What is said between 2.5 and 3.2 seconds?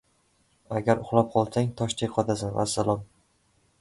vassalom.